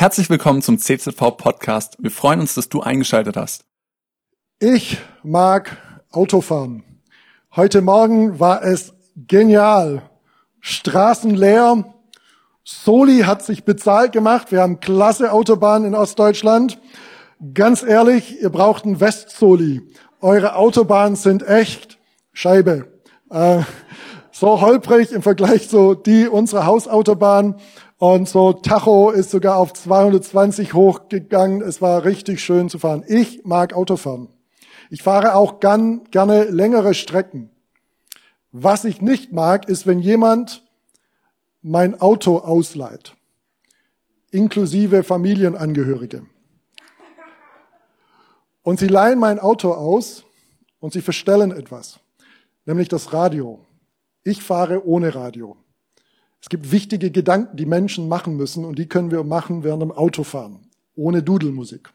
[0.00, 1.96] Herzlich willkommen zum CZV Podcast.
[1.98, 3.64] Wir freuen uns, dass du eingeschaltet hast.
[4.60, 5.76] Ich mag
[6.12, 6.84] Autofahren.
[7.56, 10.02] Heute Morgen war es genial.
[10.60, 11.96] Straßen leer.
[12.62, 14.52] Soli hat sich bezahlt gemacht.
[14.52, 16.78] Wir haben klasse Autobahnen in Ostdeutschland.
[17.52, 19.82] Ganz ehrlich, ihr braucht einen West-Soli.
[20.20, 21.98] Eure Autobahnen sind echt
[22.32, 22.86] Scheibe.
[23.30, 23.62] Äh,
[24.30, 27.56] so holprig im Vergleich zu die unserer Hausautobahn.
[27.98, 31.62] Und so Tacho ist sogar auf 220 hochgegangen.
[31.62, 33.04] Es war richtig schön zu fahren.
[33.08, 34.28] Ich mag Autofahren.
[34.88, 37.50] Ich fahre auch gern, gerne längere Strecken.
[38.52, 40.64] Was ich nicht mag, ist, wenn jemand
[41.60, 43.14] mein Auto ausleiht,
[44.30, 46.24] inklusive Familienangehörige.
[48.62, 50.24] Und sie leihen mein Auto aus
[50.78, 51.98] und sie verstellen etwas,
[52.64, 53.66] nämlich das Radio.
[54.22, 55.56] Ich fahre ohne Radio.
[56.40, 59.92] Es gibt wichtige Gedanken, die Menschen machen müssen und die können wir machen während dem
[59.92, 60.60] Autofahren,
[60.94, 61.90] ohne Dudelmusik.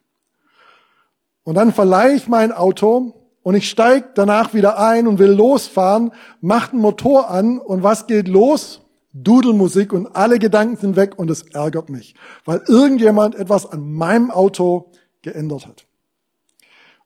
[1.44, 6.12] Und dann verleihe ich mein Auto und ich steige danach wieder ein und will losfahren,
[6.42, 8.82] macht ein Motor an und was geht los?
[9.14, 14.32] Dudelmusik und alle Gedanken sind weg und es ärgert mich, weil irgendjemand etwas an meinem
[14.32, 14.92] Auto
[15.22, 15.86] geändert hat.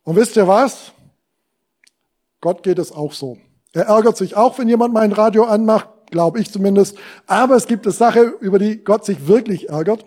[0.04, 0.94] Und wisst ihr was?
[2.40, 3.38] Gott geht es auch so.
[3.74, 6.98] Er ärgert sich auch, wenn jemand mein Radio anmacht, glaube ich zumindest.
[7.26, 10.06] Aber es gibt eine Sache, über die Gott sich wirklich ärgert.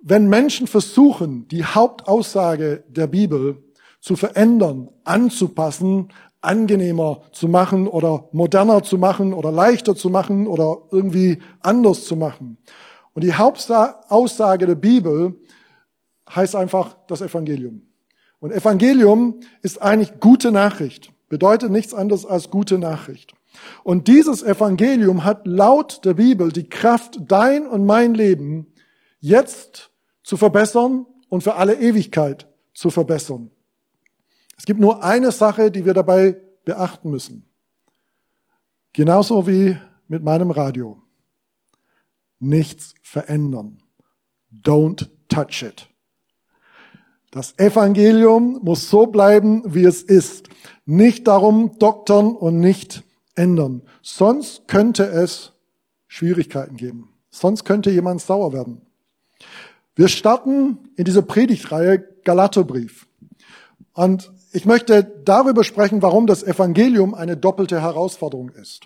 [0.00, 3.62] Wenn Menschen versuchen, die Hauptaussage der Bibel
[4.00, 6.08] zu verändern, anzupassen,
[6.40, 12.16] angenehmer zu machen oder moderner zu machen oder leichter zu machen oder irgendwie anders zu
[12.16, 12.58] machen.
[13.14, 15.36] Und die Hauptaussage der Bibel
[16.28, 17.82] heißt einfach das Evangelium.
[18.40, 23.34] Und Evangelium ist eigentlich gute Nachricht, bedeutet nichts anderes als gute Nachricht.
[23.84, 28.72] Und dieses Evangelium hat laut der Bibel die Kraft, dein und mein Leben
[29.20, 29.90] jetzt
[30.22, 33.50] zu verbessern und für alle Ewigkeit zu verbessern.
[34.56, 37.48] Es gibt nur eine Sache, die wir dabei beachten müssen.
[38.92, 39.76] Genauso wie
[40.08, 41.02] mit meinem Radio.
[42.38, 43.82] Nichts verändern.
[44.52, 45.88] Don't touch it.
[47.30, 50.50] Das Evangelium muss so bleiben, wie es ist.
[50.84, 53.04] Nicht darum doktern und nicht
[53.34, 53.82] ändern.
[54.02, 55.52] Sonst könnte es
[56.06, 57.12] Schwierigkeiten geben.
[57.30, 58.82] Sonst könnte jemand sauer werden.
[59.94, 63.06] Wir starten in dieser Predigtreihe Galaterbrief.
[63.94, 68.82] Und ich möchte darüber sprechen, warum das Evangelium eine doppelte Herausforderung ist.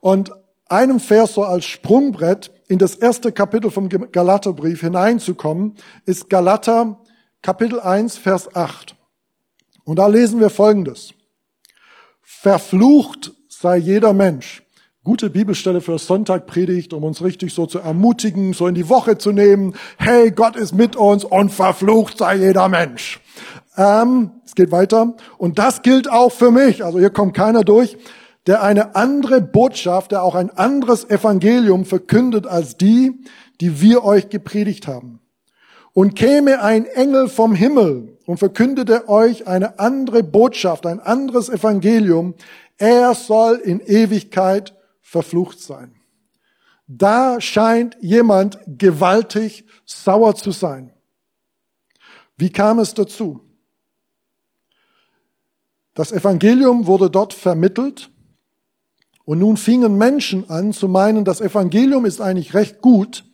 [0.00, 0.32] Und
[0.66, 6.98] einem Vers so als Sprungbrett in das erste Kapitel vom Galaterbrief hineinzukommen, ist Galater
[7.42, 8.96] Kapitel 1, Vers 8.
[9.84, 11.12] Und da lesen wir Folgendes.
[12.22, 14.62] Verflucht sei jeder Mensch.
[15.04, 19.32] Gute Bibelstelle für Sonntagpredigt, um uns richtig so zu ermutigen, so in die Woche zu
[19.32, 19.74] nehmen.
[19.98, 23.20] Hey, Gott ist mit uns und verflucht sei jeder Mensch.
[23.76, 25.14] Ähm, es geht weiter.
[25.36, 26.84] Und das gilt auch für mich.
[26.84, 27.98] Also hier kommt keiner durch,
[28.46, 33.12] der eine andere Botschaft, der auch ein anderes Evangelium verkündet als die,
[33.60, 35.20] die wir euch gepredigt haben.
[35.92, 42.34] Und käme ein Engel vom Himmel und verkündete euch eine andere Botschaft, ein anderes Evangelium,
[42.78, 45.94] er soll in Ewigkeit verflucht sein.
[46.86, 50.92] Da scheint jemand gewaltig sauer zu sein.
[52.36, 53.40] Wie kam es dazu?
[55.94, 58.10] Das Evangelium wurde dort vermittelt
[59.24, 63.24] und nun fingen Menschen an zu meinen, das Evangelium ist eigentlich recht gut,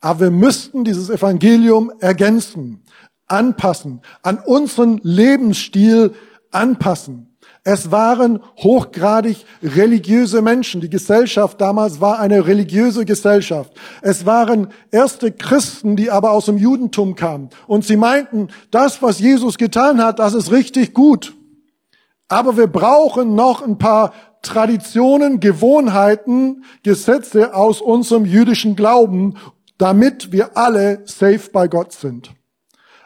[0.00, 2.84] aber wir müssten dieses Evangelium ergänzen,
[3.26, 6.14] anpassen, an unseren Lebensstil
[6.50, 7.33] anpassen.
[7.66, 10.82] Es waren hochgradig religiöse Menschen.
[10.82, 13.72] Die Gesellschaft damals war eine religiöse Gesellschaft.
[14.02, 17.48] Es waren erste Christen, die aber aus dem Judentum kamen.
[17.66, 21.34] Und sie meinten, das, was Jesus getan hat, das ist richtig gut.
[22.28, 29.38] Aber wir brauchen noch ein paar Traditionen, Gewohnheiten, Gesetze aus unserem jüdischen Glauben,
[29.78, 32.30] damit wir alle safe bei Gott sind.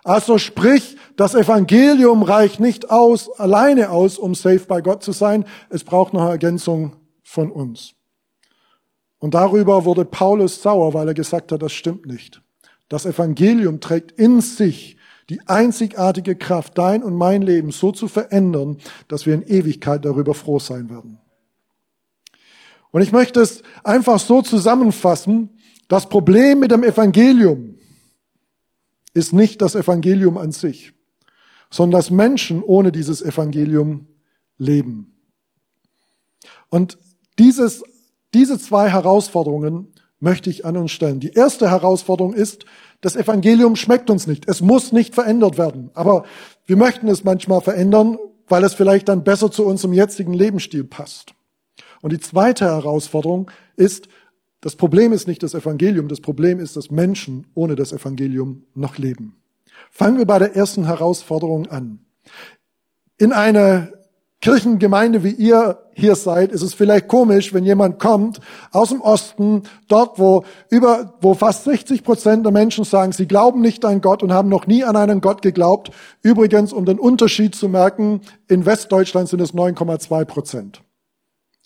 [0.04, 5.44] Also sprich, das Evangelium reicht nicht aus, alleine aus, um safe bei Gott zu sein.
[5.70, 7.94] Es braucht noch Ergänzung von uns.
[9.18, 12.40] Und darüber wurde Paulus sauer, weil er gesagt hat, das stimmt nicht.
[12.88, 14.96] Das Evangelium trägt in sich
[15.28, 18.78] die einzigartige Kraft, dein und mein Leben so zu verändern,
[19.08, 21.18] dass wir in Ewigkeit darüber froh sein werden.
[22.90, 25.50] Und ich möchte es einfach so zusammenfassen.
[25.88, 27.77] Das Problem mit dem Evangelium
[29.18, 30.94] ist nicht das Evangelium an sich,
[31.70, 34.06] sondern dass Menschen ohne dieses Evangelium
[34.56, 35.14] leben.
[36.70, 36.98] Und
[37.38, 37.82] dieses,
[38.34, 41.20] diese zwei Herausforderungen möchte ich an uns stellen.
[41.20, 42.64] Die erste Herausforderung ist,
[43.00, 44.48] Das Evangelium schmeckt uns nicht.
[44.48, 45.90] Es muss nicht verändert werden.
[45.94, 46.24] Aber
[46.66, 48.18] wir möchten es manchmal verändern,
[48.48, 51.34] weil es vielleicht dann besser zu unserem jetzigen Lebensstil passt.
[52.00, 54.08] Und die zweite Herausforderung ist,
[54.60, 58.98] das Problem ist nicht das Evangelium, das Problem ist, dass Menschen ohne das Evangelium noch
[58.98, 59.36] leben.
[59.90, 62.00] Fangen wir bei der ersten Herausforderung an.
[63.18, 63.92] In einer
[64.40, 68.40] Kirchengemeinde, wie ihr hier seid, ist es vielleicht komisch, wenn jemand kommt
[68.70, 73.60] aus dem Osten, dort, wo über, wo fast 60 Prozent der Menschen sagen, sie glauben
[73.60, 75.90] nicht an Gott und haben noch nie an einen Gott geglaubt.
[76.22, 80.82] Übrigens, um den Unterschied zu merken, in Westdeutschland sind es 9,2 Prozent.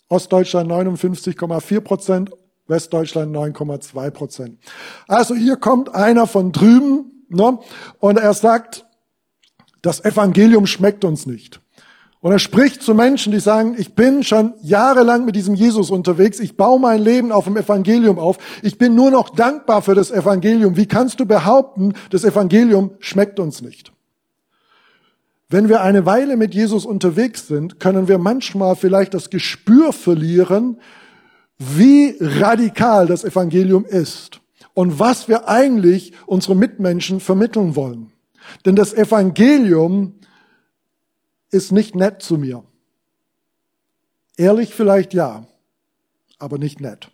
[0.09, 2.31] Ostdeutschland 59,4 Prozent,
[2.67, 4.59] Westdeutschland 9,2 Prozent.
[5.07, 7.59] Also hier kommt einer von drüben ne,
[7.99, 8.85] und er sagt,
[9.81, 11.59] das Evangelium schmeckt uns nicht.
[12.21, 16.39] Und er spricht zu Menschen, die sagen, ich bin schon jahrelang mit diesem Jesus unterwegs,
[16.39, 20.09] ich baue mein Leben auf dem Evangelium auf, ich bin nur noch dankbar für das
[20.09, 20.77] Evangelium.
[20.77, 23.91] Wie kannst du behaupten, das Evangelium schmeckt uns nicht?
[25.49, 30.77] Wenn wir eine Weile mit Jesus unterwegs sind, können wir manchmal vielleicht das Gespür verlieren,
[31.77, 34.41] wie radikal das Evangelium ist
[34.73, 38.11] und was wir eigentlich unsere Mitmenschen vermitteln wollen.
[38.65, 40.19] Denn das Evangelium
[41.51, 42.63] ist nicht nett zu mir.
[44.37, 45.45] Ehrlich vielleicht ja,
[46.39, 47.11] aber nicht nett.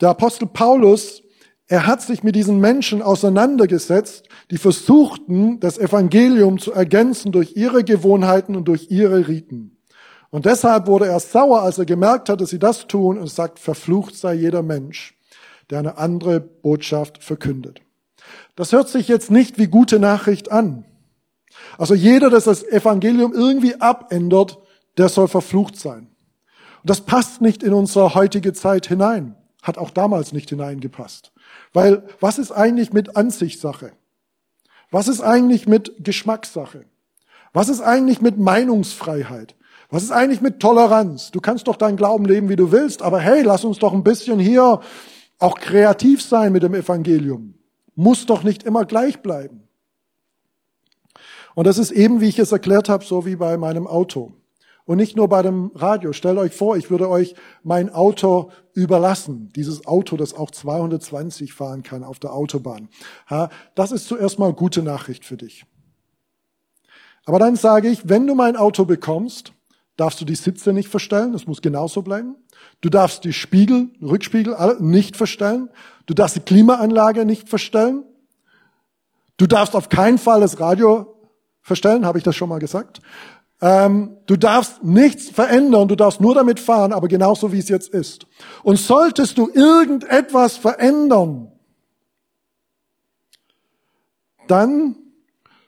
[0.00, 1.22] Der Apostel Paulus,
[1.68, 7.84] er hat sich mit diesen Menschen auseinandergesetzt, die versuchten, das Evangelium zu ergänzen durch ihre
[7.84, 9.76] Gewohnheiten und durch ihre Riten.
[10.30, 13.58] Und deshalb wurde er sauer, als er gemerkt hat, dass sie das tun und sagt,
[13.58, 15.14] verflucht sei jeder Mensch,
[15.68, 17.82] der eine andere Botschaft verkündet.
[18.56, 20.86] Das hört sich jetzt nicht wie gute Nachricht an.
[21.76, 24.58] Also jeder, der das Evangelium irgendwie abändert,
[24.96, 26.08] der soll verflucht sein.
[26.82, 29.36] Und das passt nicht in unsere heutige Zeit hinein.
[29.62, 31.32] Hat auch damals nicht hineingepasst.
[31.78, 33.92] Weil was ist eigentlich mit Ansichtssache?
[34.90, 36.84] Was ist eigentlich mit Geschmackssache?
[37.52, 39.54] Was ist eigentlich mit Meinungsfreiheit?
[39.90, 41.30] Was ist eigentlich mit Toleranz?
[41.30, 44.04] Du kannst doch deinen Glauben leben, wie du willst, aber hey, lass uns doch ein
[44.04, 44.80] bisschen hier
[45.38, 47.58] auch kreativ sein mit dem Evangelium
[47.98, 49.64] muss doch nicht immer gleich bleiben.
[51.56, 54.32] Und das ist eben, wie ich es erklärt habe, so wie bei meinem Auto.
[54.88, 56.14] Und nicht nur bei dem Radio.
[56.14, 59.52] Stellt euch vor, ich würde euch mein Auto überlassen.
[59.54, 62.88] Dieses Auto, das auch 220 fahren kann auf der Autobahn.
[63.74, 65.66] Das ist zuerst mal gute Nachricht für dich.
[67.26, 69.52] Aber dann sage ich, wenn du mein Auto bekommst,
[69.98, 71.34] darfst du die Sitze nicht verstellen.
[71.34, 72.36] Das muss genauso bleiben.
[72.80, 75.68] Du darfst die Spiegel, Rückspiegel nicht verstellen.
[76.06, 78.04] Du darfst die Klimaanlage nicht verstellen.
[79.36, 81.14] Du darfst auf keinen Fall das Radio
[81.60, 83.02] verstellen, habe ich das schon mal gesagt.
[83.60, 87.88] Ähm, du darfst nichts verändern, du darfst nur damit fahren, aber genauso wie es jetzt
[87.88, 88.26] ist.
[88.62, 91.50] Und solltest du irgendetwas verändern,
[94.46, 94.96] dann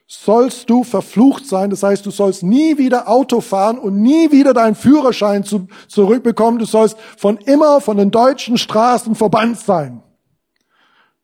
[0.07, 1.69] sollst du verflucht sein.
[1.69, 6.59] Das heißt, du sollst nie wieder Auto fahren und nie wieder deinen Führerschein zu, zurückbekommen.
[6.59, 10.03] Du sollst von immer von den deutschen Straßen verbannt sein.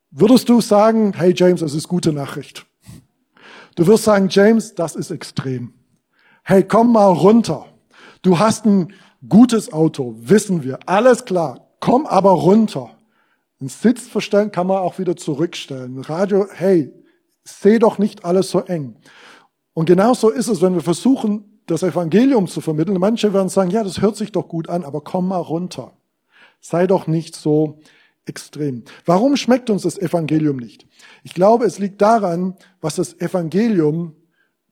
[0.09, 2.65] Würdest du sagen, hey James, das ist gute Nachricht.
[3.75, 5.76] Du wirst sagen, James, das ist extrem.
[6.49, 7.65] Hey, komm mal runter.
[8.21, 8.93] Du hast ein
[9.27, 10.79] gutes Auto, wissen wir.
[10.85, 11.67] Alles klar.
[11.81, 12.91] Komm aber runter.
[13.59, 15.99] Ein Sitz verstellen kann man auch wieder zurückstellen.
[15.99, 16.93] Radio, hey,
[17.43, 18.95] seh doch nicht alles so eng.
[19.73, 22.97] Und genauso ist es, wenn wir versuchen, das Evangelium zu vermitteln.
[22.97, 25.97] Manche werden sagen, ja, das hört sich doch gut an, aber komm mal runter.
[26.61, 27.81] Sei doch nicht so
[28.25, 28.85] extrem.
[29.05, 30.87] Warum schmeckt uns das Evangelium nicht?
[31.25, 34.15] Ich glaube, es liegt daran, was das Evangelium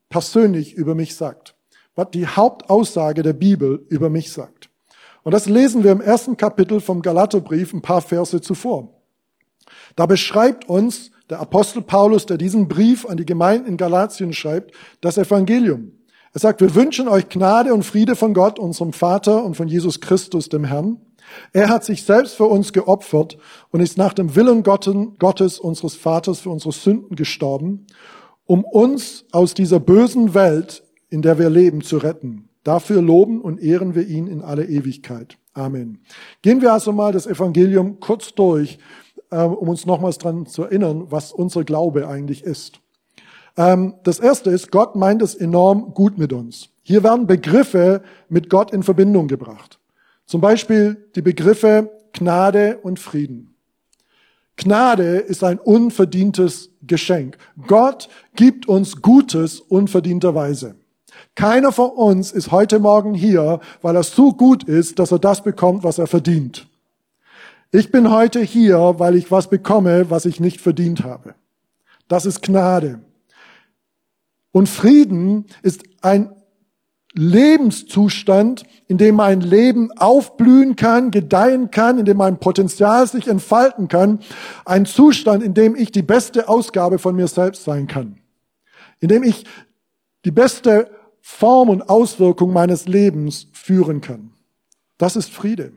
[0.08, 1.55] persönlich über mich sagt.
[1.96, 4.70] Was die Hauptaussage der Bibel über mich sagt.
[5.24, 8.90] Und das lesen wir im ersten Kapitel vom Galaterbrief ein paar Verse zuvor.
[9.96, 14.72] Da beschreibt uns der Apostel Paulus, der diesen Brief an die Gemeinden in Galatien schreibt,
[15.00, 15.90] das Evangelium.
[16.32, 20.00] Er sagt, wir wünschen euch Gnade und Friede von Gott, unserem Vater und von Jesus
[20.00, 21.00] Christus, dem Herrn.
[21.52, 23.38] Er hat sich selbst für uns geopfert
[23.70, 27.86] und ist nach dem Willen Gottes, unseres Vaters, für unsere Sünden gestorben,
[28.44, 32.48] um uns aus dieser bösen Welt, in der wir leben, zu retten.
[32.64, 35.38] Dafür loben und ehren wir ihn in alle Ewigkeit.
[35.54, 36.02] Amen.
[36.42, 38.78] Gehen wir also mal das Evangelium kurz durch
[39.32, 42.80] ähm, um uns nochmals dran zu erinnern, was unser Glaube eigentlich ist.
[43.56, 46.68] Ähm, das erste ist, Gott meint es enorm gut mit uns.
[46.82, 49.80] Hier werden Begriffe mit Gott in Verbindung gebracht.
[50.26, 53.56] Zum Beispiel die Begriffe Gnade und Frieden.
[54.56, 57.36] Gnade ist ein unverdientes Geschenk.
[57.66, 60.76] Gott gibt uns Gutes unverdienterweise.
[61.36, 65.44] Keiner von uns ist heute Morgen hier, weil er so gut ist, dass er das
[65.44, 66.66] bekommt, was er verdient.
[67.70, 71.34] Ich bin heute hier, weil ich was bekomme, was ich nicht verdient habe.
[72.08, 73.00] Das ist Gnade.
[74.50, 76.32] Und Frieden ist ein
[77.12, 83.88] Lebenszustand, in dem mein Leben aufblühen kann, gedeihen kann, in dem mein Potenzial sich entfalten
[83.88, 84.20] kann.
[84.64, 88.20] Ein Zustand, in dem ich die beste Ausgabe von mir selbst sein kann.
[89.00, 89.44] In dem ich
[90.24, 90.95] die beste
[91.28, 94.30] Form und Auswirkung meines Lebens führen kann.
[94.96, 95.72] Das ist Friede.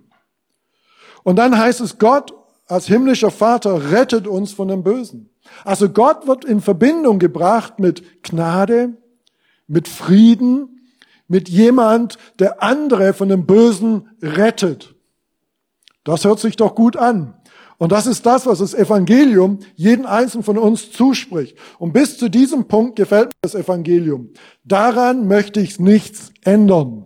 [1.23, 2.35] Und dann heißt es, Gott
[2.67, 5.31] als himmlischer Vater rettet uns von dem Bösen.
[5.65, 8.95] Also Gott wird in Verbindung gebracht mit Gnade,
[9.65, 10.81] mit Frieden,
[11.27, 14.93] mit jemand, der andere von dem Bösen rettet.
[16.03, 17.33] Das hört sich doch gut an.
[17.79, 21.57] Und das ist das, was das Evangelium jeden einzelnen von uns zuspricht.
[21.79, 24.31] Und bis zu diesem Punkt gefällt mir das Evangelium.
[24.65, 27.05] Daran möchte ich nichts ändern.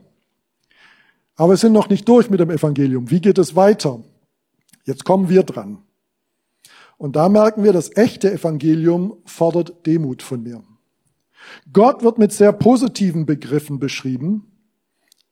[1.35, 3.11] Aber wir sind noch nicht durch mit dem Evangelium.
[3.11, 4.03] Wie geht es weiter?
[4.83, 5.77] Jetzt kommen wir dran.
[6.97, 10.63] Und da merken wir, das echte Evangelium fordert Demut von mir.
[11.71, 14.51] Gott wird mit sehr positiven Begriffen beschrieben.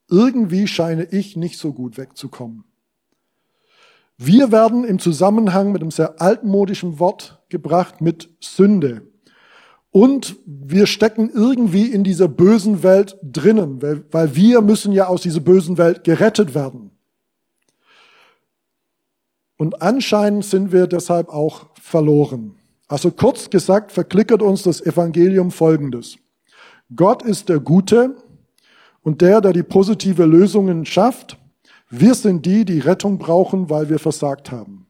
[0.07, 2.63] Irgendwie scheine ich nicht so gut wegzukommen.
[4.23, 9.01] Wir werden im Zusammenhang mit einem sehr altmodischen Wort gebracht mit Sünde.
[9.89, 15.39] Und wir stecken irgendwie in dieser bösen Welt drinnen, weil wir müssen ja aus dieser
[15.39, 16.91] bösen Welt gerettet werden.
[19.57, 22.53] Und anscheinend sind wir deshalb auch verloren.
[22.87, 26.17] Also kurz gesagt verklickert uns das Evangelium Folgendes.
[26.95, 28.17] Gott ist der Gute
[29.01, 31.39] und der, der die positive Lösungen schafft.
[31.91, 34.87] Wir sind die, die Rettung brauchen, weil wir versagt haben.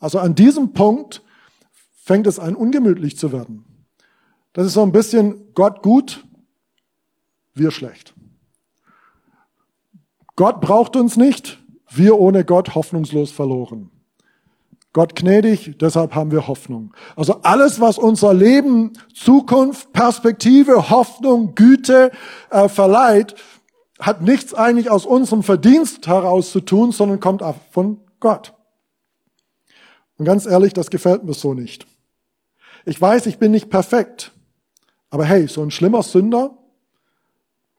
[0.00, 1.22] Also an diesem Punkt
[1.92, 3.64] fängt es an, ungemütlich zu werden.
[4.54, 6.24] Das ist so ein bisschen Gott gut,
[7.54, 8.14] wir schlecht.
[10.36, 13.90] Gott braucht uns nicht, wir ohne Gott hoffnungslos verloren.
[14.94, 16.94] Gott gnädig, deshalb haben wir Hoffnung.
[17.16, 22.10] Also alles, was unser Leben, Zukunft, Perspektive, Hoffnung, Güte
[22.50, 23.34] äh, verleiht,
[23.98, 28.54] hat nichts eigentlich aus unserem Verdienst heraus zu tun, sondern kommt von Gott.
[30.16, 31.86] Und ganz ehrlich, das gefällt mir so nicht.
[32.84, 34.32] Ich weiß, ich bin nicht perfekt,
[35.10, 36.58] aber hey, so ein schlimmer Sünder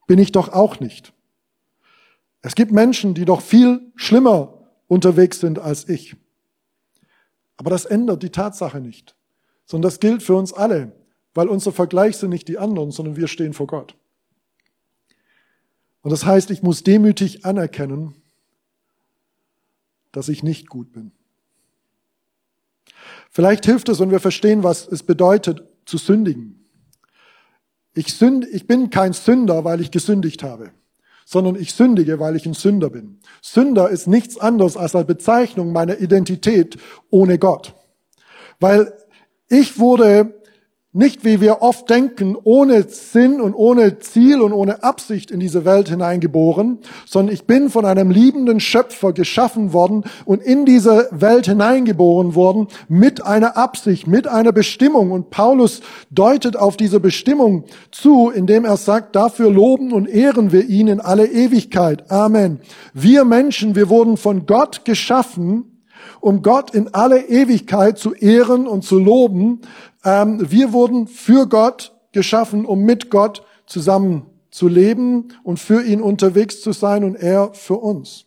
[0.07, 1.13] bin ich doch auch nicht.
[2.41, 6.15] Es gibt Menschen, die doch viel schlimmer unterwegs sind als ich.
[7.57, 9.15] Aber das ändert die Tatsache nicht,
[9.65, 10.91] sondern das gilt für uns alle,
[11.33, 13.95] weil unser Vergleich sind nicht die anderen, sondern wir stehen vor Gott.
[16.05, 18.13] Und das heißt, ich muss demütig anerkennen,
[20.11, 21.11] dass ich nicht gut bin.
[23.31, 26.63] Vielleicht hilft es, wenn wir verstehen, was es bedeutet, zu sündigen.
[27.95, 30.71] Ich, sünd, ich bin kein Sünder, weil ich gesündigt habe
[31.27, 33.17] sondern ich sündige, weil ich ein Sünder bin.
[33.41, 36.77] Sünder ist nichts anderes als eine Bezeichnung meiner Identität
[37.09, 37.73] ohne Gott.
[38.59, 38.93] Weil
[39.49, 40.39] ich wurde
[40.95, 45.65] nicht, wie wir oft denken, ohne Sinn und ohne Ziel und ohne Absicht in diese
[45.65, 51.47] Welt hineingeboren, sondern ich bin von einem liebenden Schöpfer geschaffen worden und in diese Welt
[51.47, 55.11] hineingeboren worden mit einer Absicht, mit einer Bestimmung.
[55.11, 60.65] Und Paulus deutet auf diese Bestimmung zu, indem er sagt, dafür loben und ehren wir
[60.65, 62.09] ihn in alle Ewigkeit.
[62.09, 62.61] Amen.
[62.93, 65.75] Wir Menschen, wir wurden von Gott geschaffen,
[66.21, 69.61] um Gott in alle Ewigkeit zu ehren und zu loben.
[70.05, 76.01] Ähm, wir wurden für Gott geschaffen, um mit Gott zusammen zu leben und für ihn
[76.01, 78.25] unterwegs zu sein und er für uns.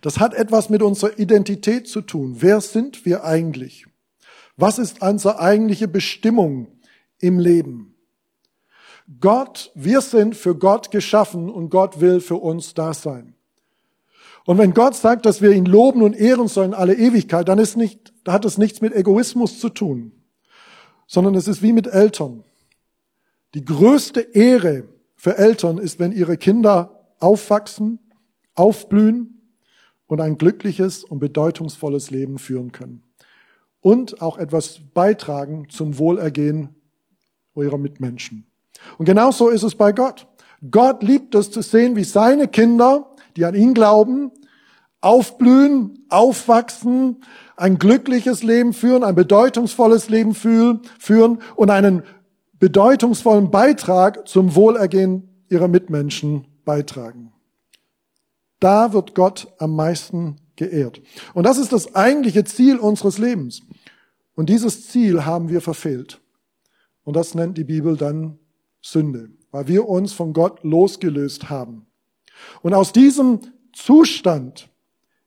[0.00, 2.36] Das hat etwas mit unserer Identität zu tun.
[2.38, 3.86] Wer sind wir eigentlich?
[4.56, 6.68] Was ist unsere eigentliche Bestimmung
[7.18, 7.96] im Leben?
[9.20, 13.34] Gott, wir sind für Gott geschaffen und Gott will für uns da sein.
[14.44, 17.76] Und wenn Gott sagt, dass wir ihn loben und ehren sollen alle Ewigkeit, dann ist
[17.76, 20.12] nicht, da hat es nichts mit Egoismus zu tun,
[21.06, 22.44] sondern es ist wie mit Eltern.
[23.54, 24.84] Die größte Ehre
[25.16, 27.98] für Eltern ist, wenn ihre Kinder aufwachsen,
[28.54, 29.42] aufblühen
[30.06, 33.02] und ein glückliches und bedeutungsvolles Leben führen können.
[33.80, 36.74] Und auch etwas beitragen zum Wohlergehen
[37.56, 38.46] ihrer Mitmenschen.
[38.98, 40.26] Und genauso ist es bei Gott.
[40.70, 44.30] Gott liebt es zu sehen, wie seine Kinder die an ihn glauben,
[45.02, 47.22] aufblühen, aufwachsen,
[47.56, 52.02] ein glückliches Leben führen, ein bedeutungsvolles Leben führen und einen
[52.58, 57.32] bedeutungsvollen Beitrag zum Wohlergehen ihrer Mitmenschen beitragen.
[58.60, 61.02] Da wird Gott am meisten geehrt.
[61.34, 63.62] Und das ist das eigentliche Ziel unseres Lebens.
[64.34, 66.20] Und dieses Ziel haben wir verfehlt.
[67.04, 68.38] Und das nennt die Bibel dann
[68.80, 71.86] Sünde, weil wir uns von Gott losgelöst haben.
[72.62, 73.40] Und aus diesem
[73.72, 74.68] Zustand,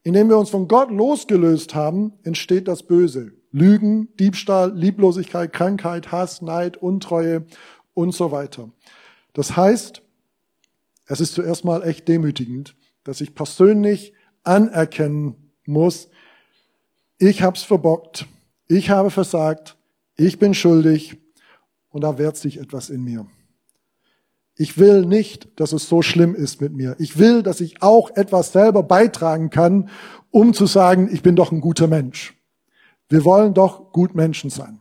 [0.06, 3.32] Indem wir uns von Gott losgelöst haben, entsteht das Böse.
[3.52, 7.48] Lügen, Diebstahl, Lieblosigkeit, Krankheit, Hass, Neid, Untreue
[7.96, 8.70] und so weiter.
[9.34, 10.04] Das heißt,
[11.08, 16.10] es ist zuerst mal echt demütigend, dass ich persönlich anerkennen muss,
[17.18, 18.28] ich hab's verbockt,
[18.68, 19.76] ich habe versagt,
[20.18, 21.18] ich bin schuldig
[21.90, 23.26] und da wehrt sich etwas in mir.
[24.58, 26.96] Ich will nicht, dass es so schlimm ist mit mir.
[26.98, 29.90] Ich will, dass ich auch etwas selber beitragen kann,
[30.32, 32.38] um zu sagen, ich bin doch ein guter Mensch.
[33.10, 34.80] Wir wollen doch gut Menschen sein.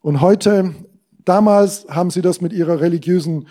[0.00, 0.74] Und heute,
[1.24, 3.48] damals haben sie das mit ihrer religiösen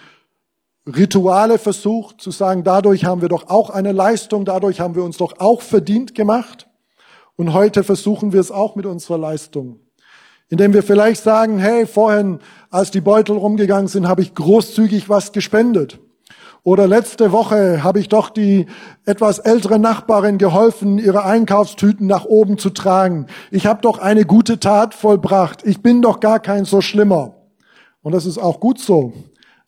[0.85, 5.17] Rituale versucht zu sagen, dadurch haben wir doch auch eine Leistung, dadurch haben wir uns
[5.17, 6.67] doch auch verdient gemacht.
[7.35, 9.79] Und heute versuchen wir es auch mit unserer Leistung
[10.49, 15.31] indem wir vielleicht sagen, hey, vorhin, als die Beutel rumgegangen sind, habe ich großzügig was
[15.31, 15.99] gespendet.
[16.65, 18.67] Oder letzte Woche habe ich doch die
[19.05, 23.27] etwas ältere Nachbarin geholfen, ihre Einkaufstüten nach oben zu tragen.
[23.51, 25.65] Ich habe doch eine gute Tat vollbracht.
[25.65, 27.35] Ich bin doch gar kein so schlimmer.
[28.01, 29.11] Und das ist auch gut so.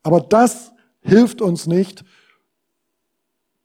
[0.04, 2.06] Aber das hilft uns nicht,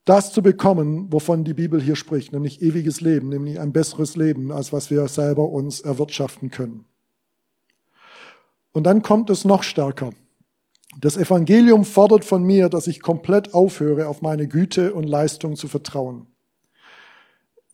[0.05, 4.51] das zu bekommen, wovon die Bibel hier spricht, nämlich ewiges Leben, nämlich ein besseres Leben,
[4.51, 6.85] als was wir selber uns erwirtschaften können.
[8.73, 10.11] Und dann kommt es noch stärker.
[11.01, 15.69] Das Evangelium fordert von mir, dass ich komplett aufhöre, auf meine Güte und Leistung zu
[15.69, 16.27] vertrauen.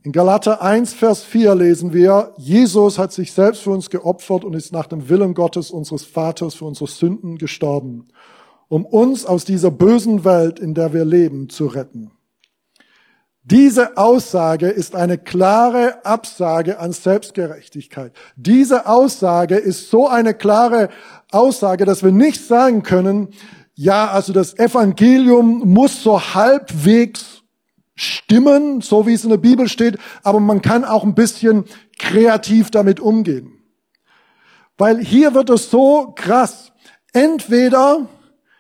[0.03, 4.55] In Galater 1, Vers 4 lesen wir, Jesus hat sich selbst für uns geopfert und
[4.55, 8.07] ist nach dem Willen Gottes, unseres Vaters, für unsere Sünden gestorben,
[8.69, 12.13] um uns aus dieser bösen Welt, in der wir leben, zu retten.
[13.49, 18.13] Diese Aussage ist eine klare Absage an Selbstgerechtigkeit.
[18.35, 20.89] Diese Aussage ist so eine klare
[21.31, 23.29] Aussage, dass wir nicht sagen können,
[23.77, 27.43] ja, also das Evangelium muss so halbwegs
[27.95, 31.67] stimmen, so wie es in der Bibel steht, aber man kann auch ein bisschen
[32.01, 33.53] kreativ damit umgehen.
[34.77, 36.73] Weil hier wird es so krass.
[37.13, 38.09] Entweder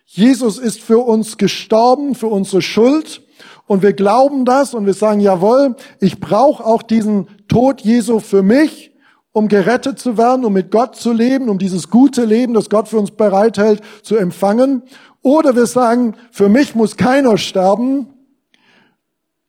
[0.04, 3.25] Jesus ist für uns gestorben, für unsere Schuld,
[3.66, 8.42] und wir glauben das und wir sagen, jawohl, ich brauche auch diesen Tod Jesu für
[8.42, 8.92] mich,
[9.32, 12.88] um gerettet zu werden, um mit Gott zu leben, um dieses gute Leben, das Gott
[12.88, 14.82] für uns bereithält, zu empfangen.
[15.22, 18.08] Oder wir sagen, für mich muss keiner sterben,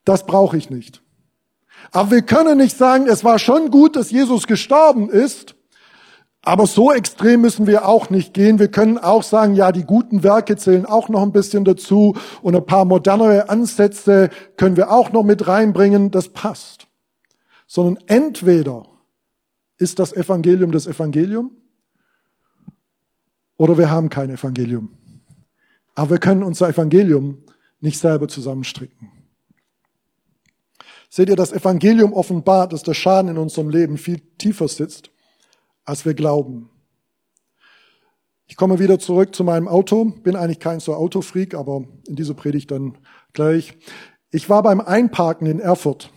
[0.03, 1.03] das brauche ich nicht.
[1.91, 5.55] Aber wir können nicht sagen, es war schon gut, dass Jesus gestorben ist,
[6.47, 8.57] aber so extrem müssen wir auch nicht gehen.
[8.57, 12.55] Wir können auch sagen, ja, die guten Werke zählen auch noch ein bisschen dazu und
[12.55, 16.09] ein paar modernere Ansätze können wir auch noch mit reinbringen.
[16.09, 16.87] Das passt.
[17.67, 18.87] Sondern entweder
[19.77, 21.51] ist das Evangelium das Evangelium
[23.57, 24.93] oder wir haben kein Evangelium.
[25.95, 27.39] Aber wir können unser Evangelium
[27.81, 29.11] nicht selber zusammenstricken.
[31.09, 35.11] Seht ihr, das Evangelium offenbart, dass der Schaden in unserem Leben viel tiefer sitzt
[35.87, 36.69] als wir glauben.
[38.45, 42.33] Ich komme wieder zurück zu meinem Auto, bin eigentlich kein so Autofreak, aber in dieser
[42.33, 42.97] Predigt dann
[43.33, 43.77] gleich.
[44.29, 46.11] Ich war beim Einparken in Erfurt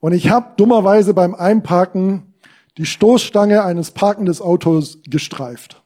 [0.00, 2.34] und ich habe dummerweise beim Einparken
[2.78, 5.82] die Stoßstange eines parkenden Autos gestreift.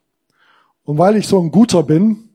[0.84, 2.28] Und weil ich so ein Guter bin,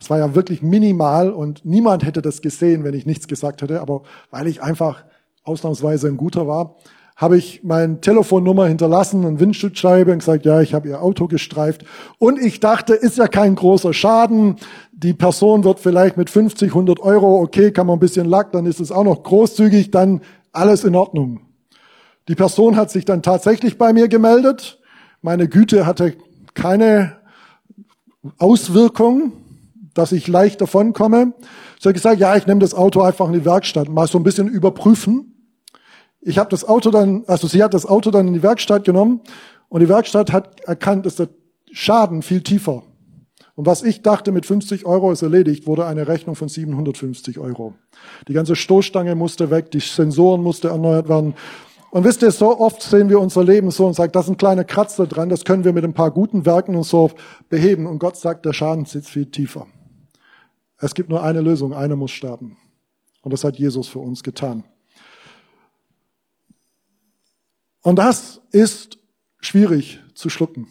[0.00, 3.80] es war ja wirklich minimal und niemand hätte das gesehen, wenn ich nichts gesagt hätte,
[3.80, 5.04] aber weil ich einfach
[5.42, 6.76] ausnahmsweise ein Guter war,
[7.18, 11.84] habe ich meine Telefonnummer hinterlassen und Windschutzscheibe und gesagt, ja, ich habe ihr Auto gestreift.
[12.18, 14.54] Und ich dachte, ist ja kein großer Schaden.
[14.92, 18.66] Die Person wird vielleicht mit 50, 100 Euro, okay, kann man ein bisschen Lack, dann
[18.66, 20.20] ist es auch noch großzügig, dann
[20.52, 21.40] alles in Ordnung.
[22.28, 24.78] Die Person hat sich dann tatsächlich bei mir gemeldet.
[25.20, 26.14] Meine Güte hatte
[26.54, 27.16] keine
[28.38, 29.32] Auswirkung,
[29.92, 31.32] dass ich leicht davonkomme.
[31.80, 34.24] Sie hat gesagt, ja, ich nehme das Auto einfach in die Werkstatt, mal so ein
[34.24, 35.34] bisschen überprüfen.
[36.28, 39.22] Ich habe das Auto dann, also sie hat das Auto dann in die Werkstatt genommen
[39.70, 41.30] und die Werkstatt hat erkannt, dass der
[41.72, 42.82] Schaden viel tiefer.
[43.54, 47.72] Und was ich dachte, mit 50 Euro ist erledigt, wurde eine Rechnung von 750 Euro.
[48.28, 51.32] Die ganze Stoßstange musste weg, die Sensoren musste erneuert werden.
[51.90, 54.36] Und wisst ihr, so oft sehen wir unser Leben so und sagen, das ist ein
[54.36, 57.10] kleiner Kratzer dran, das können wir mit ein paar guten Werken und so
[57.48, 57.86] beheben.
[57.86, 59.66] Und Gott sagt, der Schaden sitzt viel tiefer.
[60.76, 62.58] Es gibt nur eine Lösung, einer muss sterben.
[63.22, 64.64] Und das hat Jesus für uns getan.
[67.82, 68.98] Und das ist
[69.40, 70.68] schwierig zu schlucken.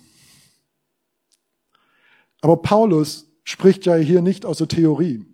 [2.41, 5.25] Aber Paulus spricht ja hier nicht aus der Theorie,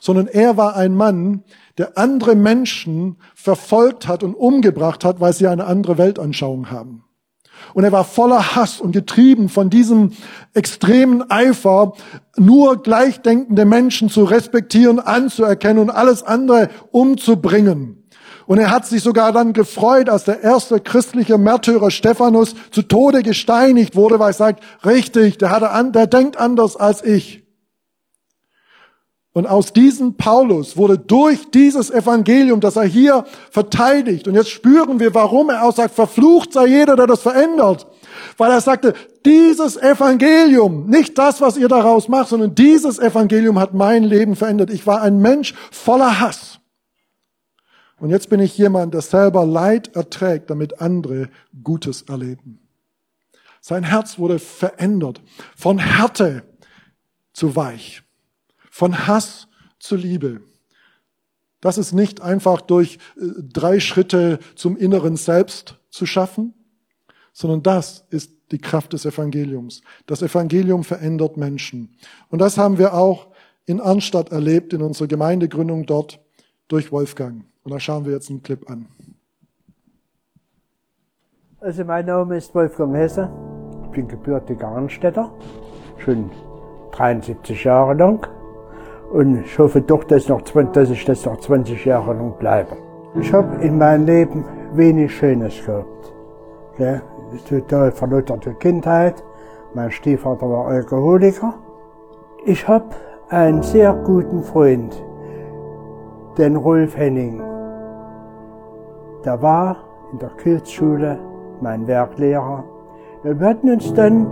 [0.00, 1.44] sondern er war ein Mann,
[1.78, 7.04] der andere Menschen verfolgt hat und umgebracht hat, weil sie eine andere Weltanschauung haben.
[7.72, 10.12] Und er war voller Hass und getrieben von diesem
[10.52, 11.94] extremen Eifer,
[12.36, 18.03] nur gleichdenkende Menschen zu respektieren, anzuerkennen und alles andere umzubringen.
[18.46, 23.22] Und er hat sich sogar dann gefreut, als der erste christliche Märtyrer Stephanus zu Tode
[23.22, 27.44] gesteinigt wurde, weil er sagt, richtig, der, hat an, der denkt anders als ich.
[29.32, 35.00] Und aus diesem Paulus wurde durch dieses Evangelium, das er hier verteidigt, und jetzt spüren
[35.00, 37.88] wir, warum er auch sagt, verflucht sei jeder, der das verändert.
[38.36, 38.94] Weil er sagte,
[39.26, 44.70] dieses Evangelium, nicht das, was ihr daraus macht, sondern dieses Evangelium hat mein Leben verändert.
[44.70, 46.60] Ich war ein Mensch voller Hass.
[47.98, 51.30] Und jetzt bin ich jemand, der selber Leid erträgt, damit andere
[51.62, 52.60] Gutes erleben.
[53.60, 55.22] Sein Herz wurde verändert
[55.56, 56.42] von Härte
[57.32, 58.04] zu weich
[58.74, 59.46] von Hass
[59.78, 60.40] zu Liebe.
[61.60, 66.54] Das ist nicht einfach durch äh, drei Schritte zum inneren Selbst zu schaffen,
[67.32, 69.80] sondern das ist die Kraft des Evangeliums.
[70.06, 71.96] Das Evangelium verändert Menschen.
[72.30, 73.28] Und das haben wir auch
[73.64, 76.18] in Arnstadt erlebt, in unserer Gemeindegründung dort
[76.66, 77.44] durch Wolfgang.
[77.64, 78.86] Und da schauen wir jetzt einen Clip an.
[81.60, 83.30] Also mein Name ist Wolfgang Hesse.
[83.84, 85.32] Ich bin gebürtiger Arnstädter,
[85.96, 86.30] schon
[86.92, 88.28] 73 Jahre lang.
[89.10, 92.76] Und ich hoffe doch, dass, noch, dass ich das noch 20 Jahre lang bleibe.
[93.18, 96.12] Ich habe in meinem Leben wenig Schönes gehabt.
[96.78, 97.00] Ja,
[97.48, 99.24] total verlotterte Kindheit.
[99.72, 101.54] Mein Stiefvater war Alkoholiker.
[102.44, 102.90] Ich habe
[103.30, 105.02] einen sehr guten Freund,
[106.36, 107.53] den Rolf Henning.
[109.24, 109.76] Der war
[110.12, 111.18] in der Kilzschule
[111.60, 112.64] mein Werklehrer.
[113.22, 114.26] Wir hatten uns dann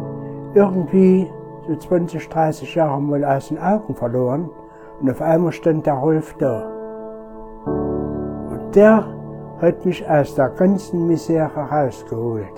[0.54, 1.30] irgendwie
[1.66, 4.50] so 20, 30 Jahre mal aus den Augen verloren.
[5.00, 6.66] Und auf einmal stand der Rolf da.
[7.64, 9.04] Und der
[9.62, 12.52] hat mich aus der ganzen Misere rausgeholt.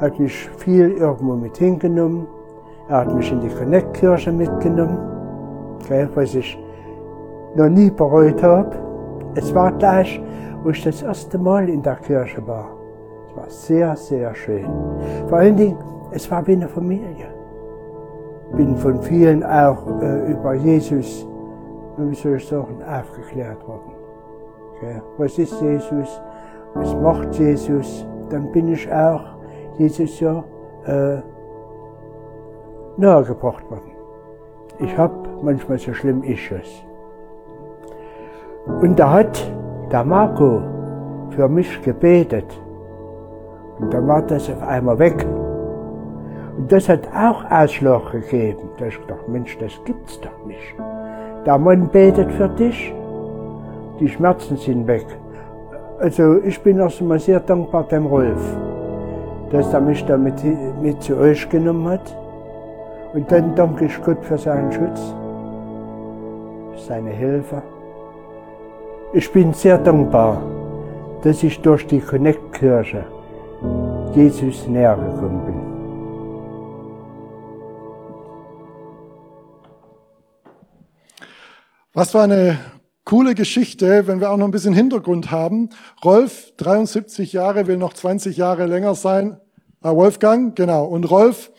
[0.00, 2.26] Hat mich viel irgendwo mit hingenommen.
[2.88, 4.98] Er hat mich in die Connect-Kirche mitgenommen,
[6.14, 6.58] was ich
[7.54, 8.72] noch nie bereut habe.
[9.34, 10.20] Es war gleich,
[10.62, 12.76] wo ich das erste Mal in der Kirche war.
[13.28, 14.66] Es war sehr, sehr schön.
[15.28, 15.78] Vor allen Dingen,
[16.10, 17.32] es war wie eine Familie
[18.56, 21.26] bin von vielen auch äh, über Jesus,
[21.96, 23.92] wie soll ich sagen, aufgeklärt worden.
[24.76, 25.00] Okay.
[25.18, 26.20] Was ist Jesus?
[26.74, 28.06] Was macht Jesus?
[28.30, 29.24] Dann bin ich auch
[29.78, 30.44] Jesus ja
[30.86, 31.20] äh,
[32.96, 33.92] nahegebracht worden.
[34.78, 36.84] Ich habe manchmal so schlimm ist es.
[38.66, 39.52] Und da hat
[39.92, 40.62] der Marco
[41.30, 42.46] für mich gebetet.
[43.78, 45.26] Und dann war das auf einmal weg.
[46.56, 48.70] Und das hat auch Ausschlag gegeben.
[48.78, 50.74] Da ich gedacht, Mensch, das gibt's doch nicht.
[51.44, 52.94] Der Mann betet für dich,
[54.00, 55.06] die Schmerzen sind weg.
[55.98, 58.40] Also ich bin erstmal sehr dankbar dem Rolf,
[59.50, 60.42] dass er mich da mit,
[60.80, 62.16] mit zu euch genommen hat.
[63.14, 65.14] Und dann danke ich Gott für seinen Schutz,
[66.86, 67.62] seine Hilfe.
[69.14, 70.42] Ich bin sehr dankbar,
[71.22, 73.04] dass ich durch die Connect-Kirche
[74.14, 75.60] Jesus näher gekommen bin.
[81.92, 82.58] Was war eine
[83.04, 85.68] coole Geschichte, wenn wir auch noch ein bisschen Hintergrund haben.
[86.02, 89.38] Rolf, 73 Jahre, will noch 20 Jahre länger sein.
[89.82, 90.86] Ah, Wolfgang, genau.
[90.86, 91.50] Und Rolf,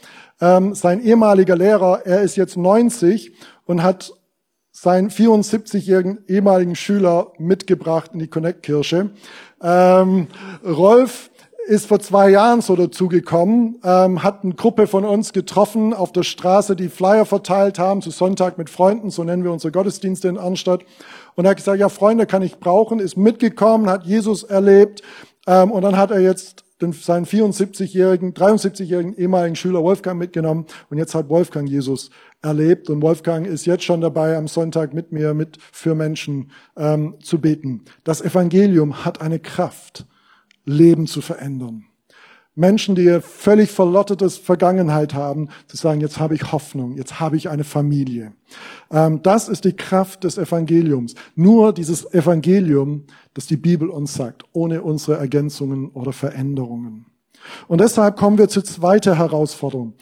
[0.42, 3.36] ähm, sein ehemaliger Lehrer, er ist jetzt 90
[3.66, 4.12] und hat
[4.74, 9.12] seinen 74-jährigen ehemaligen Schüler mitgebracht in die Connect-Kirche.
[9.62, 10.28] Ähm,
[10.66, 11.30] Rolf
[11.68, 16.24] ist vor zwei Jahren so dazugekommen, ähm, hat eine Gruppe von uns getroffen auf der
[16.24, 20.38] Straße, die Flyer verteilt haben zu Sonntag mit Freunden, so nennen wir unsere Gottesdienste in
[20.38, 20.84] Arnstadt.
[21.36, 25.04] Und er hat gesagt, ja Freunde kann ich brauchen, ist mitgekommen, hat Jesus erlebt
[25.48, 30.98] ähm, und dann hat er jetzt den, seinen 74-jährigen, 73-jährigen ehemaligen Schüler Wolfgang mitgenommen und
[30.98, 32.10] jetzt hat Wolfgang Jesus
[32.44, 37.16] erlebt und Wolfgang ist jetzt schon dabei, am Sonntag mit mir, mit für Menschen ähm,
[37.22, 37.86] zu beten.
[38.04, 40.06] Das Evangelium hat eine Kraft.
[40.66, 41.86] Leben zu verändern.
[42.56, 47.50] Menschen, die völlig verlottetes Vergangenheit haben, zu sagen, jetzt habe ich Hoffnung, jetzt habe ich
[47.50, 48.34] eine Familie.
[48.92, 51.16] Ähm, das ist die Kraft des Evangeliums.
[51.36, 57.08] Nur dieses Evangelium, das die Bibel uns sagt, ohne unsere Ergänzungen oder Veränderungen.
[57.68, 59.94] Und deshalb kommen wir zur zweiten Herausforderung.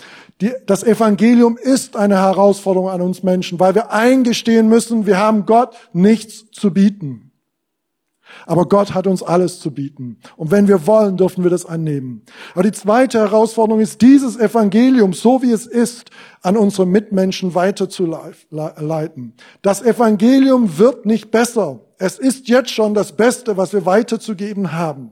[0.42, 5.46] Die, das Evangelium ist eine Herausforderung an uns Menschen, weil wir eingestehen müssen, wir haben
[5.46, 7.32] Gott nichts zu bieten.
[8.46, 10.20] Aber Gott hat uns alles zu bieten.
[10.36, 12.24] Und wenn wir wollen, dürfen wir das annehmen.
[12.54, 16.10] Aber die zweite Herausforderung ist, dieses Evangelium, so wie es ist,
[16.42, 19.34] an unsere Mitmenschen weiterzuleiten.
[19.62, 21.82] Das Evangelium wird nicht besser.
[21.98, 25.12] Es ist jetzt schon das Beste, was wir weiterzugeben haben.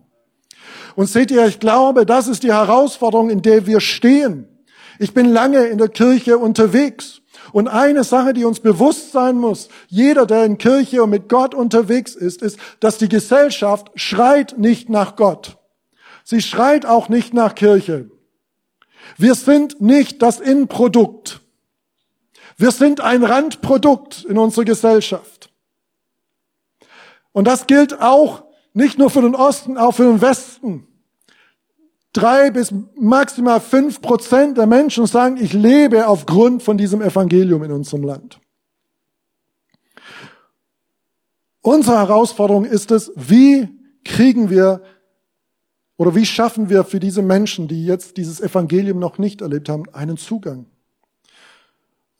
[0.95, 4.47] Und seht ihr, ich glaube, das ist die Herausforderung, in der wir stehen.
[4.99, 7.21] Ich bin lange in der Kirche unterwegs.
[7.51, 11.55] Und eine Sache, die uns bewusst sein muss, jeder, der in Kirche und mit Gott
[11.55, 15.57] unterwegs ist, ist, dass die Gesellschaft schreit nicht nach Gott.
[16.23, 18.11] Sie schreit auch nicht nach Kirche.
[19.17, 21.39] Wir sind nicht das Innenprodukt.
[22.57, 25.49] Wir sind ein Randprodukt in unserer Gesellschaft.
[27.31, 30.87] Und das gilt auch nicht nur für den Osten, auch für den Westen.
[32.13, 37.71] Drei bis maximal fünf Prozent der Menschen sagen, ich lebe aufgrund von diesem Evangelium in
[37.71, 38.39] unserem Land.
[41.61, 43.67] Unsere Herausforderung ist es, wie
[44.03, 44.81] kriegen wir
[45.97, 49.83] oder wie schaffen wir für diese Menschen, die jetzt dieses Evangelium noch nicht erlebt haben,
[49.93, 50.65] einen Zugang?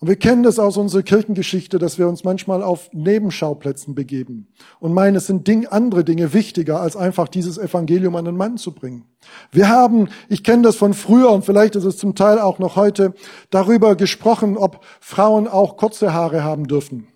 [0.02, 4.48] Und wir kennen das aus unserer Kirchengeschichte, dass wir uns manchmal auf Nebenschauplätzen begeben
[4.80, 8.56] und meinen, es sind Ding, andere Dinge wichtiger, als einfach dieses Evangelium an den Mann
[8.56, 9.04] zu bringen.
[9.52, 12.78] Wir haben, ich kenne das von früher und vielleicht ist es zum Teil auch noch
[12.78, 13.14] heute,
[13.50, 17.08] darüber gesprochen, ob Frauen auch kurze Haare haben dürfen.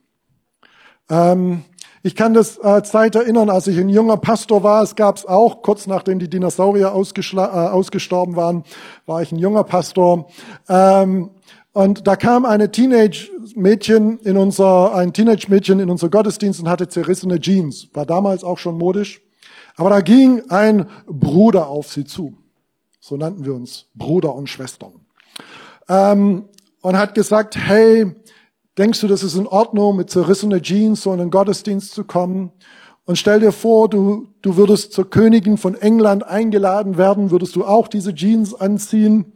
[1.10, 1.64] Ähm,
[2.06, 5.26] ich kann das äh, Zeit erinnern, als ich ein junger Pastor war, es gab es
[5.26, 8.66] auch, kurz nachdem die Dinosaurier äh, ausgestorben waren,
[9.06, 10.28] war ich ein junger Pastor.
[10.68, 11.30] Ähm,
[11.74, 17.40] und da kam eine Teenage-Mädchen in unser, ein Teenage-Mädchen in unser Gottesdienst und hatte zerrissene
[17.40, 17.90] Jeans.
[17.94, 19.22] War damals auch schon modisch.
[19.76, 22.38] Aber da ging ein Bruder auf sie zu.
[23.00, 24.94] So nannten wir uns Bruder und Schwestern.
[25.90, 26.46] Ähm,
[26.82, 28.14] und hat gesagt, hey,
[28.78, 32.52] denkst du, das ist in Ordnung, mit zerrissene Jeans so in den Gottesdienst zu kommen?
[33.06, 37.66] Und stell dir vor, du, du würdest zur Königin von England eingeladen werden, würdest du
[37.66, 39.33] auch diese Jeans anziehen?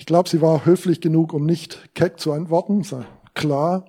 [0.00, 2.86] Ich glaube, sie war höflich genug, um nicht keck zu antworten.
[3.34, 3.84] Klar.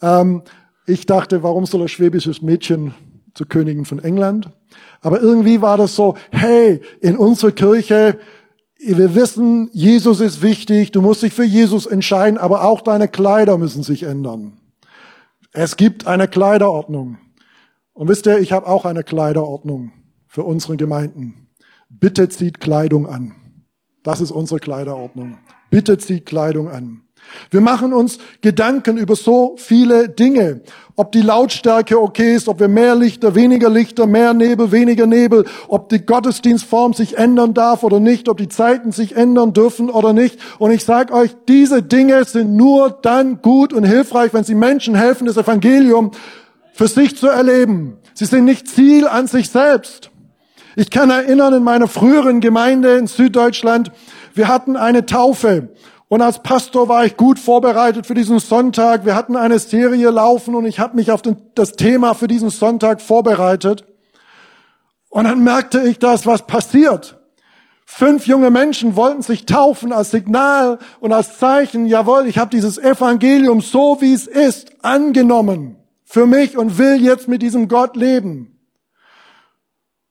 [0.00, 0.42] Ähm,
[0.86, 2.94] ich dachte, warum soll ein schwäbisches Mädchen
[3.34, 4.50] zur Königin von England?
[5.00, 8.20] Aber irgendwie war das so, hey, in unserer Kirche,
[8.78, 13.58] wir wissen, Jesus ist wichtig, du musst dich für Jesus entscheiden, aber auch deine Kleider
[13.58, 14.52] müssen sich ändern.
[15.50, 17.18] Es gibt eine Kleiderordnung.
[17.92, 19.90] Und wisst ihr, ich habe auch eine Kleiderordnung
[20.28, 21.48] für unsere Gemeinden.
[21.88, 23.34] Bitte zieht Kleidung an.
[24.02, 25.38] Das ist unsere Kleiderordnung.
[25.70, 27.02] Bitte zieht Kleidung an.
[27.50, 30.62] Wir machen uns Gedanken über so viele Dinge.
[30.96, 35.46] Ob die Lautstärke okay ist, ob wir mehr Lichter, weniger Lichter, mehr Nebel, weniger Nebel,
[35.68, 40.12] ob die Gottesdienstform sich ändern darf oder nicht, ob die Zeiten sich ändern dürfen oder
[40.12, 40.38] nicht.
[40.58, 44.94] Und ich sage euch, diese Dinge sind nur dann gut und hilfreich, wenn sie Menschen
[44.94, 46.10] helfen, das Evangelium
[46.72, 47.98] für sich zu erleben.
[48.14, 50.10] Sie sind nicht Ziel an sich selbst.
[50.76, 53.90] Ich kann erinnern, in meiner früheren Gemeinde in Süddeutschland,
[54.34, 55.70] wir hatten eine Taufe.
[56.08, 59.04] Und als Pastor war ich gut vorbereitet für diesen Sonntag.
[59.04, 62.50] Wir hatten eine Serie laufen und ich habe mich auf den, das Thema für diesen
[62.50, 63.84] Sonntag vorbereitet.
[65.08, 67.18] Und dann merkte ich das, was passiert.
[67.84, 72.78] Fünf junge Menschen wollten sich taufen als Signal und als Zeichen, jawohl, ich habe dieses
[72.78, 78.59] Evangelium so wie es ist angenommen für mich und will jetzt mit diesem Gott leben.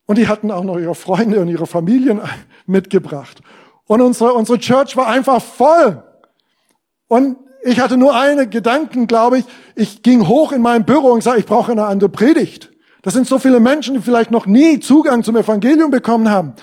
[0.09, 2.19] Und die hatten auch noch ihre Freunde und ihre Familien
[2.65, 3.41] mitgebracht.
[3.85, 6.01] Und unsere, unsere Church war einfach voll.
[7.07, 9.45] Und ich hatte nur einen Gedanken, glaube ich.
[9.75, 12.71] Ich ging hoch in mein Büro und sagte, ich brauche eine andere Predigt.
[13.03, 16.53] Das sind so viele Menschen, die vielleicht noch nie Zugang zum Evangelium bekommen haben.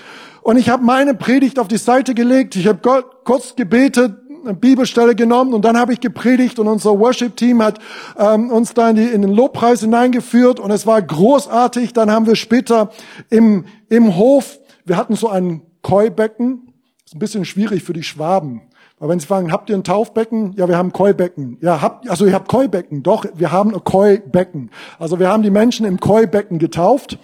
[0.41, 2.57] Und ich habe meine Predigt auf die Seite gelegt.
[2.57, 6.97] Ich habe Gott kurz gebetet, eine Bibelstelle genommen und dann habe ich gepredigt und unser
[6.99, 7.79] Worship-Team hat
[8.17, 11.93] ähm, uns da in, die, in den Lobpreis hineingeführt und es war großartig.
[11.93, 12.91] Dann haben wir später
[13.29, 16.73] im, im Hof, wir hatten so ein Keubecken,
[17.05, 18.61] ist ein bisschen schwierig für die Schwaben.
[18.99, 20.53] Aber wenn Sie fragen, habt ihr ein Taufbecken?
[20.57, 21.57] Ja, wir haben Keubecken.
[21.61, 23.03] Ja, habt, also ihr habt Keubecken.
[23.03, 24.71] Doch, wir haben ein Keubecken.
[24.97, 27.19] Also wir haben die Menschen im Keubecken getauft.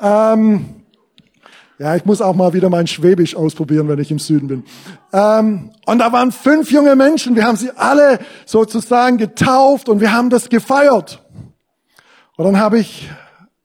[0.00, 0.75] Ähm,
[1.78, 4.64] ja, ich muss auch mal wieder mein Schwäbisch ausprobieren, wenn ich im Süden bin.
[5.12, 7.36] Ähm, und da waren fünf junge Menschen.
[7.36, 11.22] Wir haben sie alle sozusagen getauft und wir haben das gefeiert.
[12.36, 13.10] Und dann habe ich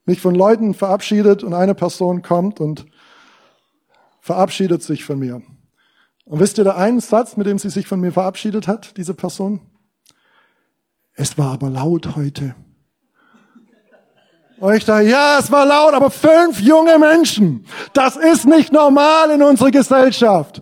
[0.05, 2.85] mich von Leuten verabschiedet und eine Person kommt und
[4.19, 5.41] verabschiedet sich von mir.
[6.25, 9.13] Und wisst ihr, der einen Satz, mit dem sie sich von mir verabschiedet hat, diese
[9.13, 9.61] Person?
[11.13, 12.55] Es war aber laut heute.
[14.61, 17.65] Und ich dachte, ja, es war laut, aber fünf junge Menschen.
[17.93, 20.61] Das ist nicht normal in unserer Gesellschaft.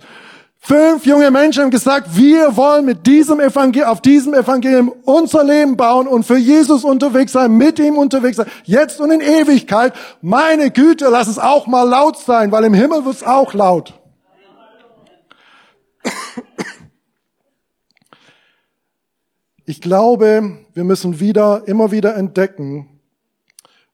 [0.58, 5.76] Fünf junge Menschen haben gesagt, wir wollen mit diesem Evangelium, auf diesem Evangelium unser Leben
[5.76, 9.92] bauen und für Jesus unterwegs sein, mit ihm unterwegs sein, jetzt und in Ewigkeit.
[10.22, 14.00] Meine Güte, lass es auch mal laut sein, weil im Himmel wird es auch laut.
[19.66, 22.99] Ich glaube, wir müssen wieder, immer wieder entdecken,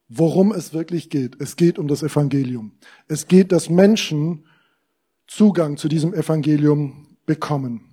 [0.08, 1.40] worum es wirklich geht.
[1.40, 2.72] Es geht um das Evangelium.
[3.08, 4.46] Es geht, dass Menschen
[5.26, 7.92] Zugang zu diesem Evangelium bekommen.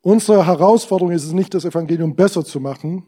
[0.00, 3.04] Unsere Herausforderung ist es nicht, das Evangelium besser zu machen,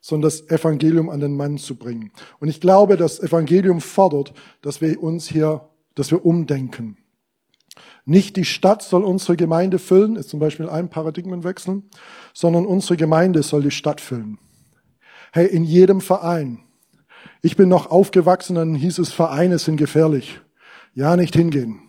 [0.00, 2.12] sondern das Evangelium an den Mann zu bringen.
[2.40, 6.98] Und ich glaube, das Evangelium fordert, dass wir uns hier, dass wir umdenken.
[8.04, 11.82] Nicht die Stadt soll unsere Gemeinde füllen, ist zum Beispiel ein Paradigmenwechsel,
[12.34, 14.38] sondern unsere Gemeinde soll die Stadt füllen.
[15.32, 16.60] Hey, in jedem Verein.
[17.42, 20.40] Ich bin noch aufgewachsen, dann hieß es, Vereine sind gefährlich.
[20.94, 21.80] Ja, nicht hingehen.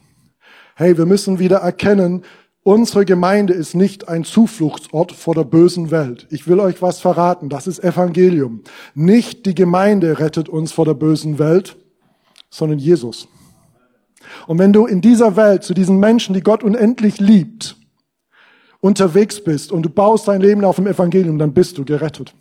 [0.76, 2.24] Hey, wir müssen wieder erkennen,
[2.64, 6.28] unsere Gemeinde ist nicht ein Zufluchtsort vor der bösen Welt.
[6.32, 8.62] Ich will euch was verraten, das ist Evangelium.
[8.94, 11.78] Nicht die Gemeinde rettet uns vor der bösen Welt,
[12.50, 13.28] sondern Jesus.
[14.48, 17.78] Und wenn du in dieser Welt zu diesen Menschen, die Gott unendlich liebt,
[18.82, 22.36] unterwegs bist und du baust dein Leben auf dem Evangelium, dann bist du gerettet.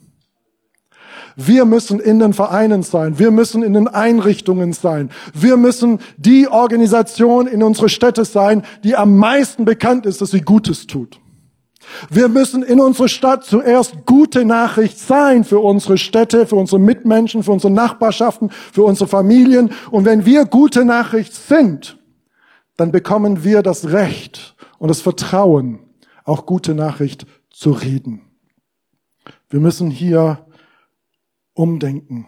[1.36, 3.18] Wir müssen in den Vereinen sein.
[3.18, 5.10] Wir müssen in den Einrichtungen sein.
[5.32, 10.42] Wir müssen die Organisation in unsere Städte sein, die am meisten bekannt ist, dass sie
[10.42, 11.20] Gutes tut.
[12.10, 17.42] Wir müssen in unserer Stadt zuerst gute Nachricht sein für unsere Städte, für unsere Mitmenschen,
[17.42, 19.70] für unsere Nachbarschaften, für unsere Familien.
[19.90, 21.98] Und wenn wir gute Nachricht sind,
[22.76, 25.80] dann bekommen wir das Recht und das Vertrauen,
[26.24, 28.22] auch gute Nachricht zu reden.
[29.48, 30.46] Wir müssen hier
[31.54, 32.26] umdenken.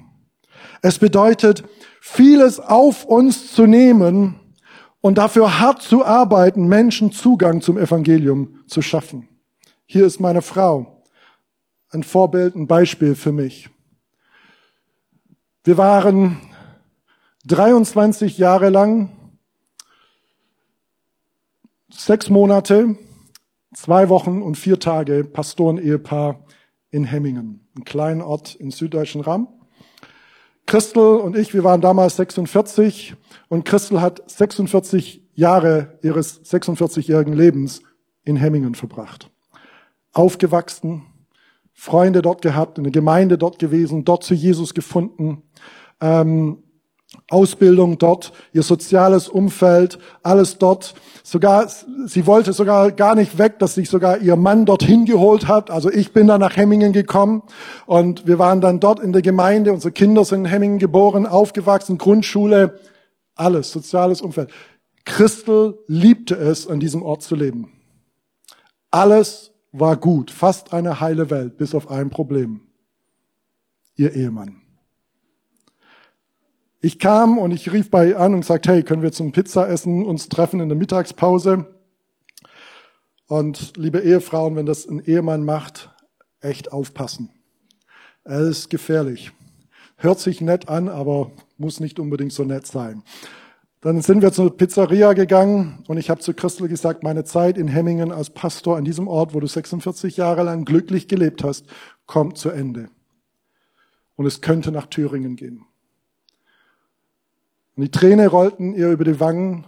[0.83, 1.65] Es bedeutet,
[2.01, 4.41] vieles auf uns zu nehmen
[5.01, 9.29] und dafür hart zu arbeiten, Menschen Zugang zum Evangelium zu schaffen.
[9.87, 11.03] Hier ist meine Frau.
[11.91, 13.71] Ein Vorbild, ein Beispiel für mich.
[15.63, 16.41] Wir waren
[17.47, 19.11] 23 Jahre lang,
[21.91, 22.97] sechs Monate,
[23.75, 26.46] zwei Wochen und vier Tage Pastoren-Ehepaar
[26.91, 29.49] in Hemmingen, ein kleinen Ort im süddeutschen Raum.
[30.67, 33.15] Christel und ich, wir waren damals 46
[33.49, 37.83] und Christel hat 46 Jahre ihres 46-jährigen Lebens
[38.25, 39.31] in Hemmingen verbracht
[40.17, 41.03] aufgewachsen,
[41.73, 45.43] Freunde dort gehabt, eine Gemeinde dort gewesen, dort zu Jesus gefunden,
[46.01, 46.63] ähm,
[47.29, 50.95] Ausbildung dort, ihr soziales Umfeld, alles dort.
[51.25, 51.69] Sogar,
[52.07, 55.71] sie wollte sogar gar nicht weg, dass sich sogar ihr Mann dorthin geholt hat.
[55.71, 57.43] Also ich bin dann nach Hemmingen gekommen
[57.87, 59.73] und wir waren dann dort in der Gemeinde.
[59.73, 62.79] Unsere Kinder sind in Hemmingen geboren, aufgewachsen, Grundschule,
[63.35, 64.51] alles, soziales Umfeld.
[65.05, 67.73] Christel liebte es, an diesem Ort zu leben.
[68.93, 72.61] Alles war gut, fast eine heile Welt, bis auf ein Problem.
[73.97, 74.66] Ihr Ehemann.
[76.87, 80.07] Ich kam und ich rief bei an und sagte, hey, können wir zum Pizza essen,
[80.07, 81.67] uns treffen in der Mittagspause?
[83.27, 85.91] Und liebe Ehefrauen, wenn das ein Ehemann macht,
[86.41, 87.31] echt aufpassen.
[88.23, 89.33] Er ist gefährlich.
[89.97, 93.03] Hört sich nett an, aber muss nicht unbedingt so nett sein.
[93.81, 97.67] Dann sind wir zur Pizzeria gegangen und ich habe zu Christel gesagt, meine Zeit in
[97.67, 101.67] Hemmingen als Pastor an diesem Ort, wo du 46 Jahre lang glücklich gelebt hast,
[102.07, 102.91] kommt zu Ende.
[104.15, 105.67] Und es könnte nach Thüringen gehen.
[107.77, 109.67] Und die Tränen rollten ihr über die Wangen,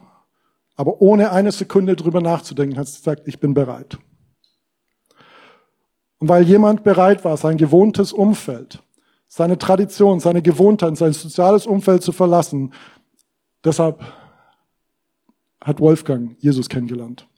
[0.76, 3.98] aber ohne eine Sekunde drüber nachzudenken, hat sie gesagt, ich bin bereit.
[6.18, 8.82] Und weil jemand bereit war, sein gewohntes Umfeld,
[9.28, 12.72] seine Tradition, seine Gewohnheit, sein soziales Umfeld zu verlassen,
[13.64, 14.04] Deshalb
[15.60, 17.28] hat Wolfgang Jesus kennengelernt.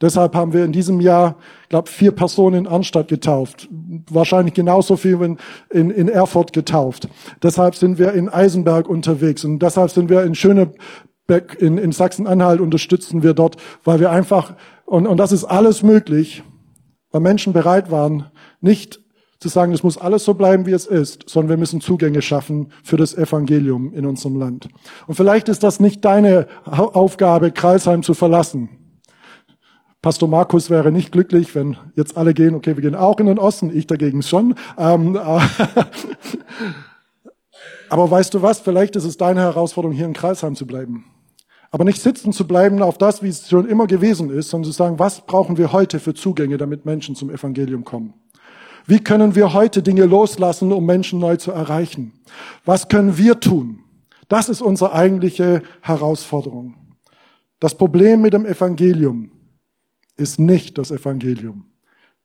[0.00, 1.36] Deshalb haben wir in diesem Jahr,
[1.68, 3.68] glaube vier Personen in Arnstadt getauft.
[4.10, 5.38] Wahrscheinlich genauso viel in,
[5.70, 7.08] in, in Erfurt getauft.
[7.42, 12.60] Deshalb sind wir in Eisenberg unterwegs und deshalb sind wir in Schönebeck in, in Sachsen-Anhalt
[12.60, 14.54] unterstützen wir dort, weil wir einfach,
[14.84, 16.42] und, und das ist alles möglich,
[17.12, 18.26] weil Menschen bereit waren,
[18.60, 19.00] nicht
[19.38, 22.72] zu sagen, es muss alles so bleiben, wie es ist, sondern wir müssen Zugänge schaffen
[22.82, 24.68] für das Evangelium in unserem Land.
[25.06, 28.83] Und vielleicht ist das nicht deine Aufgabe, Kreisheim zu verlassen.
[30.04, 33.38] Pastor Markus wäre nicht glücklich, wenn jetzt alle gehen, okay, wir gehen auch in den
[33.38, 34.54] Osten, ich dagegen schon.
[34.76, 35.16] Ähm,
[37.88, 41.06] aber weißt du was, vielleicht ist es deine Herausforderung, hier in Kreisheim zu bleiben.
[41.70, 44.76] Aber nicht sitzen zu bleiben auf das, wie es schon immer gewesen ist, sondern zu
[44.76, 48.12] sagen, was brauchen wir heute für Zugänge, damit Menschen zum Evangelium kommen.
[48.84, 52.12] Wie können wir heute Dinge loslassen, um Menschen neu zu erreichen?
[52.66, 53.78] Was können wir tun?
[54.28, 56.74] Das ist unsere eigentliche Herausforderung.
[57.58, 59.30] Das Problem mit dem Evangelium
[60.16, 61.66] ist nicht das Evangelium.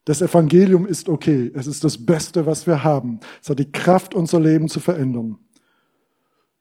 [0.06, 1.52] Das Evangelium ist okay.
[1.54, 3.20] Es ist das Beste, was wir haben.
[3.42, 5.38] Es hat die Kraft, unser Leben zu verändern.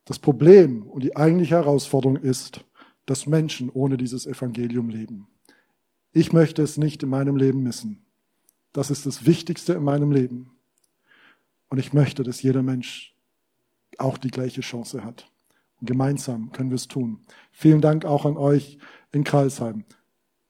[0.05, 2.65] Das Problem und die eigentliche Herausforderung ist,
[3.07, 5.29] dass Menschen ohne dieses Evangelium leben.
[6.13, 8.05] Ich möchte es nicht in meinem Leben missen.
[8.73, 10.51] Das ist das Wichtigste in meinem Leben.
[11.69, 13.15] Und ich möchte, dass jeder Mensch
[13.99, 15.31] auch die gleiche Chance hat.
[15.81, 17.21] Und gemeinsam können wir es tun.
[17.51, 18.79] Vielen Dank auch an euch
[19.13, 19.85] in Karlsheim.